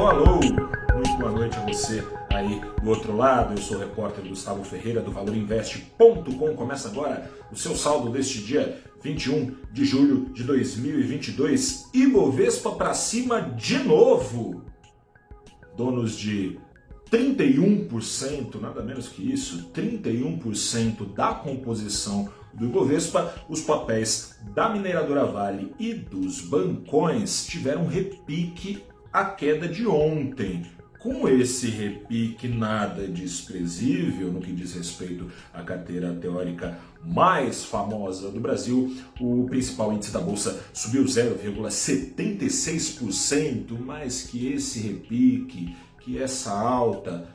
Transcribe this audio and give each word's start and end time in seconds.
Alô, 0.00 0.08
alô! 0.08 0.40
Muito 0.40 1.18
boa 1.18 1.30
noite 1.30 1.58
a 1.58 1.66
você 1.66 2.02
aí 2.30 2.58
do 2.82 2.88
outro 2.88 3.14
lado. 3.14 3.52
Eu 3.52 3.58
sou 3.58 3.76
o 3.76 3.80
repórter 3.80 4.26
Gustavo 4.26 4.64
Ferreira 4.64 5.02
do 5.02 5.12
ValorInvest.com. 5.12 6.54
Começa 6.56 6.88
agora 6.88 7.30
o 7.52 7.54
seu 7.54 7.76
saldo 7.76 8.08
deste 8.08 8.38
dia 8.38 8.82
21 9.02 9.56
de 9.70 9.84
julho 9.84 10.30
de 10.32 10.42
2022. 10.42 11.90
Ibovespa 11.92 12.72
para 12.72 12.94
cima 12.94 13.42
de 13.42 13.78
novo. 13.80 14.64
Donos 15.76 16.16
de 16.16 16.58
31%, 17.10 18.58
nada 18.58 18.82
menos 18.82 19.06
que 19.06 19.30
isso, 19.30 19.70
31% 19.70 21.12
da 21.12 21.34
composição 21.34 22.26
do 22.54 22.64
Ibovespa, 22.64 23.34
os 23.50 23.60
papéis 23.60 24.38
da 24.54 24.70
mineradora 24.70 25.26
Vale 25.26 25.74
e 25.78 25.92
dos 25.92 26.40
bancões 26.40 27.44
tiveram 27.44 27.86
repique 27.86 28.82
à 29.12 29.24
queda 29.24 29.68
de 29.68 29.86
ontem. 29.86 30.64
Com 30.98 31.26
esse 31.26 31.68
repique 31.68 32.46
nada 32.46 33.08
desprezível 33.08 34.30
no 34.30 34.40
que 34.40 34.52
diz 34.52 34.74
respeito 34.74 35.32
à 35.52 35.62
carteira 35.62 36.12
teórica 36.12 36.78
mais 37.02 37.64
famosa 37.64 38.30
do 38.30 38.38
Brasil, 38.38 38.94
o 39.18 39.46
principal 39.48 39.94
índice 39.94 40.12
da 40.12 40.20
bolsa 40.20 40.62
subiu 40.74 41.04
0,76%, 41.04 43.78
mais 43.78 44.24
que 44.24 44.52
esse 44.52 44.80
repique, 44.80 45.74
que 46.00 46.22
essa 46.22 46.52
alta 46.52 47.26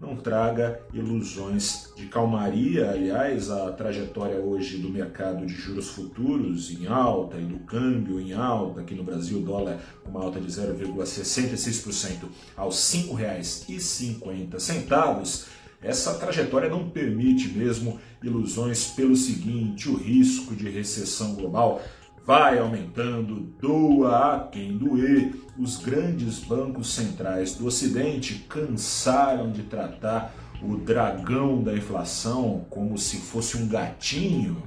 não 0.00 0.16
traga 0.16 0.80
ilusões 0.92 1.92
de 1.96 2.06
calmaria. 2.06 2.90
Aliás, 2.90 3.50
a 3.50 3.70
trajetória 3.72 4.36
hoje 4.36 4.78
do 4.78 4.90
mercado 4.90 5.44
de 5.46 5.54
juros 5.54 5.90
futuros 5.90 6.70
em 6.70 6.86
alta 6.86 7.36
e 7.38 7.44
do 7.44 7.58
câmbio 7.60 8.20
em 8.20 8.32
alta, 8.32 8.80
aqui 8.80 8.94
no 8.94 9.04
Brasil, 9.04 9.40
dólar 9.40 9.78
uma 10.04 10.22
alta 10.22 10.40
de 10.40 10.48
0,66% 10.48 12.28
aos 12.56 12.92
R$ 12.92 13.00
5,50. 13.00 15.46
Essa 15.82 16.14
trajetória 16.14 16.70
não 16.70 16.88
permite 16.88 17.48
mesmo 17.48 18.00
ilusões 18.22 18.86
pelo 18.86 19.14
seguinte: 19.14 19.86
o 19.88 19.94
risco 19.94 20.56
de 20.56 20.70
recessão 20.70 21.34
global 21.34 21.82
vai 22.24 22.58
aumentando, 22.58 23.52
doa 23.60 24.36
a 24.36 24.40
quem 24.48 24.78
doer. 24.78 25.34
Os 25.58 25.76
grandes 25.76 26.40
bancos 26.40 26.94
centrais 26.94 27.54
do 27.54 27.66
Ocidente 27.66 28.46
cansaram 28.48 29.50
de 29.52 29.62
tratar 29.62 30.34
o 30.62 30.76
dragão 30.76 31.62
da 31.62 31.74
inflação 31.74 32.64
como 32.70 32.96
se 32.96 33.18
fosse 33.18 33.56
um 33.56 33.68
gatinho. 33.68 34.62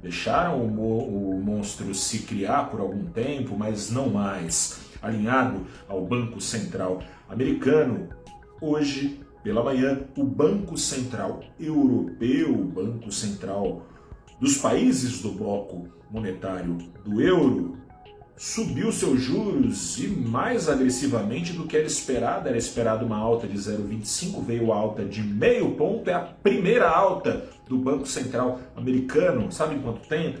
Deixaram 0.00 0.64
o, 0.64 0.68
mo 0.68 0.98
o 0.98 1.42
monstro 1.42 1.94
se 1.94 2.20
criar 2.20 2.70
por 2.70 2.80
algum 2.80 3.04
tempo, 3.06 3.56
mas 3.56 3.90
não 3.90 4.08
mais. 4.08 4.80
Alinhado 5.02 5.66
ao 5.88 6.04
Banco 6.04 6.40
Central 6.40 7.02
americano, 7.28 8.08
hoje, 8.60 9.20
pela 9.42 9.64
manhã, 9.64 10.00
o 10.16 10.22
Banco 10.22 10.76
Central 10.76 11.42
Europeu, 11.58 12.54
o 12.54 12.64
Banco 12.64 13.10
Central 13.10 13.82
dos 14.42 14.56
países 14.56 15.22
do 15.22 15.30
bloco 15.30 15.86
monetário 16.10 16.76
do 17.04 17.22
euro 17.22 17.78
subiu 18.36 18.90
seus 18.90 19.20
juros 19.20 19.96
e 20.00 20.08
mais 20.08 20.68
agressivamente 20.68 21.52
do 21.52 21.64
que 21.64 21.76
era 21.76 21.86
esperado. 21.86 22.48
Era 22.48 22.58
esperado 22.58 23.06
uma 23.06 23.16
alta 23.16 23.46
de 23.46 23.56
0,25, 23.56 24.44
veio 24.44 24.72
alta 24.72 25.04
de 25.04 25.22
meio 25.22 25.76
ponto, 25.76 26.10
é 26.10 26.14
a 26.14 26.18
primeira 26.18 26.90
alta 26.90 27.44
do 27.68 27.78
Banco 27.78 28.04
Central 28.04 28.58
americano. 28.74 29.52
Sabe 29.52 29.76
em 29.76 29.80
quanto 29.80 30.08
tempo? 30.08 30.40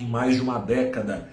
Em 0.00 0.06
mais 0.06 0.36
de 0.36 0.40
uma 0.40 0.58
década. 0.58 1.28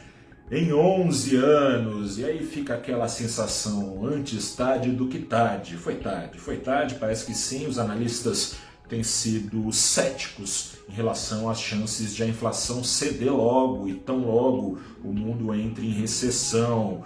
Em 0.51 0.73
11 0.73 1.37
anos, 1.37 2.19
e 2.19 2.25
aí 2.25 2.45
fica 2.45 2.73
aquela 2.73 3.07
sensação 3.07 4.05
antes 4.05 4.53
tarde 4.53 4.91
do 4.91 5.07
que 5.07 5.19
tarde. 5.19 5.77
Foi 5.77 5.95
tarde, 5.95 6.37
foi 6.37 6.57
tarde, 6.57 6.95
parece 6.95 7.25
que 7.25 7.33
sim, 7.33 7.65
os 7.65 7.79
analistas 7.79 8.57
têm 8.87 9.03
sido 9.03 9.71
céticos 9.71 10.77
em 10.89 10.93
relação 10.93 11.49
às 11.49 11.59
chances 11.59 12.15
de 12.15 12.23
a 12.23 12.27
inflação 12.27 12.83
ceder 12.83 13.33
logo 13.33 13.87
e 13.87 13.93
tão 13.93 14.25
logo 14.25 14.79
o 15.03 15.11
mundo 15.11 15.53
entre 15.53 15.85
em 15.85 15.91
recessão. 15.91 17.03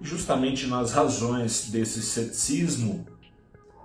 Justamente 0.00 0.66
nas 0.66 0.92
razões 0.92 1.70
desse 1.70 2.02
ceticismo, 2.02 3.06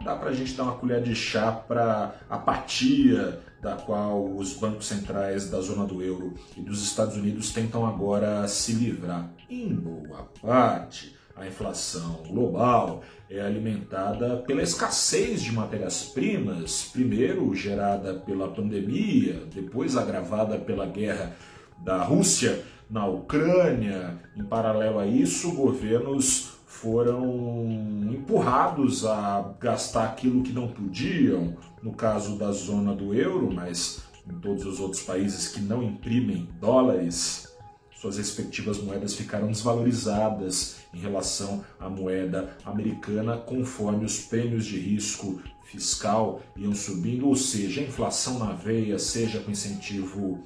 dá 0.04 0.16
para 0.16 0.30
a 0.30 0.34
gente 0.34 0.54
dar 0.54 0.64
uma 0.64 0.76
colher 0.76 1.02
de 1.02 1.16
chá 1.16 1.52
para 1.52 2.16
a 2.30 2.36
apatia 2.36 3.42
da 3.62 3.76
qual 3.76 4.36
os 4.36 4.54
bancos 4.54 4.88
centrais 4.88 5.50
da 5.50 5.60
zona 5.62 5.86
do 5.86 6.02
euro 6.02 6.34
e 6.56 6.62
dos 6.62 6.84
Estados 6.84 7.16
Unidos 7.16 7.52
tentam 7.52 7.86
agora 7.86 8.48
se 8.48 8.74
livrar. 8.74 9.30
Em 9.50 9.74
boa 9.74 10.30
parte, 10.42 11.17
a 11.38 11.46
inflação 11.46 12.24
global 12.28 13.04
é 13.30 13.40
alimentada 13.40 14.38
pela 14.38 14.62
escassez 14.62 15.42
de 15.42 15.52
matérias-primas, 15.52 16.90
primeiro 16.92 17.54
gerada 17.54 18.16
pela 18.16 18.48
pandemia, 18.48 19.44
depois 19.54 19.96
agravada 19.96 20.58
pela 20.58 20.88
guerra 20.88 21.36
da 21.78 22.02
Rússia 22.02 22.64
na 22.90 23.06
Ucrânia. 23.06 24.18
Em 24.36 24.44
paralelo 24.44 24.98
a 24.98 25.06
isso, 25.06 25.54
governos 25.54 26.58
foram 26.66 27.68
empurrados 28.12 29.06
a 29.06 29.54
gastar 29.60 30.06
aquilo 30.06 30.44
que 30.44 30.54
não 30.54 30.68
podiam, 30.68 31.56
no 31.84 31.94
caso 31.94 32.38
da 32.38 32.52
zona 32.52 32.94
do 32.94 33.14
euro, 33.14 33.52
mas 33.52 34.02
em 34.28 34.34
todos 34.40 34.66
os 34.66 34.80
outros 34.80 35.04
países 35.04 35.48
que 35.48 35.62
não 35.62 35.84
imprimem 35.84 36.48
dólares, 36.60 37.57
suas 38.00 38.18
respectivas 38.18 38.78
moedas 38.78 39.16
ficaram 39.16 39.48
desvalorizadas 39.48 40.78
em 40.94 41.00
relação 41.00 41.66
à 41.80 41.90
moeda 41.90 42.56
americana, 42.64 43.38
conforme 43.38 44.06
os 44.06 44.20
prêmios 44.20 44.66
de 44.66 44.80
risco 44.80 45.42
fiscal 45.66 46.42
iam 46.56 46.74
subindo, 46.74 47.28
ou 47.28 47.36
seja, 47.36 47.82
a 47.82 47.84
inflação 47.84 48.40
na 48.40 48.54
veia, 48.54 49.00
seja 49.00 49.40
com 49.40 49.52
incentivo. 49.52 50.44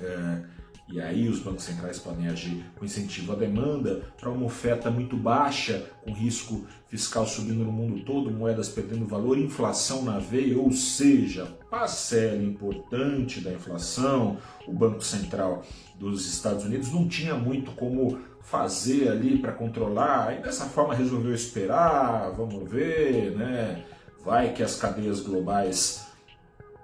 É, 0.00 0.57
e 0.90 1.00
aí 1.00 1.28
os 1.28 1.40
bancos 1.40 1.64
centrais 1.64 1.98
podem 1.98 2.28
agir 2.28 2.64
com 2.76 2.84
incentivo 2.84 3.32
à 3.32 3.34
demanda 3.34 4.02
para 4.18 4.30
uma 4.30 4.46
oferta 4.46 4.90
muito 4.90 5.16
baixa, 5.16 5.86
com 6.02 6.12
risco 6.12 6.64
fiscal 6.88 7.26
subindo 7.26 7.62
no 7.62 7.70
mundo 7.70 8.02
todo, 8.04 8.30
moedas 8.30 8.70
perdendo 8.70 9.06
valor, 9.06 9.36
inflação 9.38 10.02
na 10.02 10.18
veia, 10.18 10.58
ou 10.58 10.72
seja, 10.72 11.44
parcela 11.70 12.42
importante 12.42 13.40
da 13.40 13.52
inflação, 13.52 14.38
o 14.66 14.72
Banco 14.72 15.02
Central 15.02 15.62
dos 15.96 16.26
Estados 16.26 16.64
Unidos 16.64 16.90
não 16.90 17.06
tinha 17.06 17.34
muito 17.34 17.72
como 17.72 18.18
fazer 18.40 19.08
ali 19.08 19.38
para 19.38 19.52
controlar, 19.52 20.38
e 20.38 20.42
dessa 20.42 20.64
forma 20.64 20.94
resolveu 20.94 21.34
esperar, 21.34 22.32
vamos 22.34 22.70
ver, 22.70 23.36
né? 23.36 23.84
Vai 24.24 24.54
que 24.54 24.62
as 24.62 24.76
cadeias 24.76 25.20
globais 25.20 26.07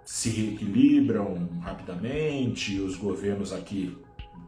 se 0.05 0.29
reequilibram 0.29 1.49
rapidamente, 1.61 2.79
os 2.81 2.97
governos 2.97 3.53
aqui 3.53 3.97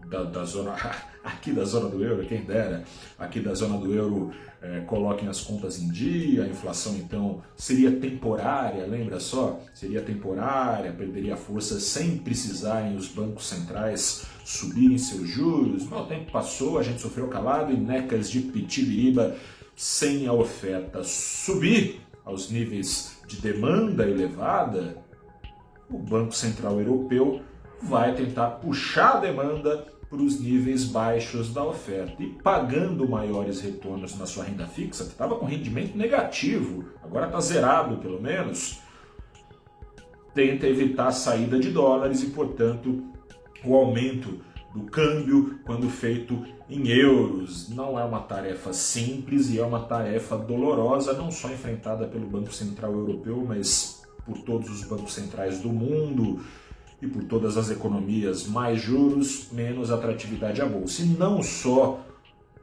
da, 0.08 0.22
da, 0.22 0.44
zona 0.44 0.74
aqui 1.24 1.52
da 1.52 1.64
zona 1.64 1.88
do 1.88 2.02
euro, 2.04 2.26
quem 2.26 2.42
dera, 2.42 2.84
aqui 3.18 3.40
da 3.40 3.54
zona 3.54 3.78
do 3.78 3.92
euro 3.92 4.32
é, 4.62 4.80
coloquem 4.80 5.28
as 5.28 5.40
contas 5.40 5.78
em 5.80 5.88
dia, 5.90 6.44
a 6.44 6.48
inflação 6.48 6.96
então 6.96 7.42
seria 7.56 7.92
temporária, 7.92 8.86
lembra 8.86 9.20
só? 9.20 9.60
Seria 9.74 10.02
temporária, 10.02 10.92
perderia 10.92 11.36
força 11.36 11.78
sem 11.78 12.18
precisarem 12.18 12.96
os 12.96 13.08
bancos 13.08 13.46
centrais 13.46 14.26
subirem 14.44 14.98
seus 14.98 15.28
juros. 15.28 15.84
Mas 15.84 16.00
o 16.00 16.06
tempo 16.06 16.32
passou, 16.32 16.78
a 16.78 16.82
gente 16.82 17.00
sofreu 17.00 17.28
calado 17.28 17.72
e 17.72 17.76
necas 17.76 18.30
de 18.30 18.40
pitibiriba 18.40 19.36
sem 19.74 20.26
a 20.26 20.32
oferta 20.32 21.04
subir 21.04 22.00
aos 22.24 22.50
níveis 22.50 23.18
de 23.26 23.40
demanda 23.40 24.08
elevada, 24.08 24.96
o 25.90 25.98
Banco 25.98 26.32
Central 26.32 26.80
Europeu 26.80 27.40
vai 27.82 28.14
tentar 28.14 28.50
puxar 28.52 29.16
a 29.16 29.20
demanda 29.20 29.86
para 30.08 30.18
os 30.18 30.40
níveis 30.40 30.84
baixos 30.84 31.52
da 31.52 31.64
oferta 31.64 32.22
e 32.22 32.26
pagando 32.26 33.08
maiores 33.08 33.60
retornos 33.60 34.16
na 34.16 34.24
sua 34.24 34.44
renda 34.44 34.66
fixa, 34.66 35.04
que 35.04 35.10
estava 35.10 35.36
com 35.36 35.46
rendimento 35.46 35.96
negativo, 35.96 36.84
agora 37.02 37.26
está 37.26 37.40
zerado 37.40 37.96
pelo 37.96 38.20
menos, 38.20 38.80
tenta 40.34 40.66
evitar 40.66 41.08
a 41.08 41.12
saída 41.12 41.58
de 41.58 41.70
dólares 41.70 42.22
e, 42.22 42.26
portanto, 42.26 43.02
o 43.64 43.74
aumento 43.74 44.40
do 44.74 44.84
câmbio 44.84 45.58
quando 45.64 45.88
feito 45.88 46.44
em 46.68 46.88
euros. 46.88 47.70
Não 47.70 47.98
é 47.98 48.04
uma 48.04 48.20
tarefa 48.20 48.72
simples 48.72 49.48
e 49.50 49.58
é 49.58 49.64
uma 49.64 49.80
tarefa 49.80 50.36
dolorosa, 50.36 51.14
não 51.14 51.30
só 51.30 51.48
enfrentada 51.48 52.06
pelo 52.06 52.26
Banco 52.26 52.52
Central 52.52 52.92
Europeu, 52.92 53.42
mas 53.46 53.95
por 54.26 54.38
todos 54.38 54.68
os 54.68 54.84
bancos 54.84 55.14
centrais 55.14 55.60
do 55.60 55.68
mundo 55.68 56.40
e 57.00 57.06
por 57.06 57.24
todas 57.24 57.56
as 57.56 57.70
economias, 57.70 58.46
mais 58.46 58.80
juros, 58.80 59.48
menos 59.52 59.90
atratividade 59.90 60.60
à 60.60 60.66
bolsa. 60.66 61.02
E 61.02 61.06
não 61.06 61.42
só 61.42 62.04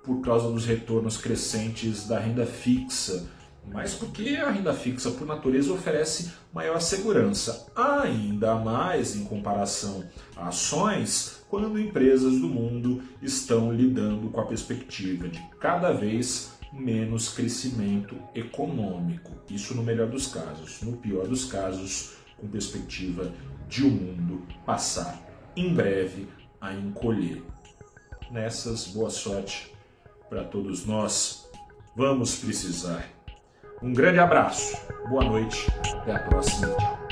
por 0.04 0.22
causa 0.22 0.52
dos 0.52 0.66
retornos 0.66 1.18
crescentes 1.18 2.08
da 2.08 2.20
renda 2.20 2.46
fixa, 2.46 3.26
mas 3.72 3.94
porque 3.94 4.36
a 4.36 4.50
renda 4.50 4.74
fixa, 4.74 5.10
por 5.12 5.26
natureza, 5.26 5.72
oferece 5.72 6.34
maior 6.54 6.82
segurança, 6.82 7.68
ainda 7.74 8.56
mais 8.56 9.16
em 9.16 9.24
comparação 9.24 10.04
a 10.36 10.50
ações, 10.50 11.44
quando 11.50 11.80
empresas 11.80 12.40
do 12.40 12.48
mundo 12.48 13.02
estão 13.22 13.72
lidando 13.72 14.30
com 14.30 14.42
a 14.42 14.46
perspectiva 14.46 15.30
de 15.30 15.42
cada 15.60 15.94
vez 15.94 16.52
menos 16.74 17.30
crescimento 17.30 18.18
econômico. 18.34 19.32
Isso 19.50 19.76
no 19.76 19.84
melhor 19.84 20.08
dos 20.10 20.28
casos. 20.28 20.82
No 20.82 20.98
pior 20.98 21.28
dos 21.28 21.46
casos, 21.46 22.16
com 22.38 22.48
perspectiva 22.48 23.32
de 23.70 23.84
o 23.84 23.90
mundo 23.90 24.42
passar 24.66 25.22
em 25.56 25.74
breve 25.74 26.28
a 26.60 26.74
encolher. 26.74 27.44
Nessas, 28.32 28.88
boa 28.88 29.10
sorte 29.10 29.72
para 30.30 30.44
todos 30.44 30.86
nós. 30.86 31.50
Vamos 31.96 32.38
precisar. 32.38 33.08
Um 33.82 33.94
grande 33.94 34.20
abraço, 34.20 34.78
boa 35.10 35.24
noite, 35.24 35.68
até 35.94 36.16
a 36.16 36.20
próxima. 36.20 36.70
Tchau. 36.70 37.03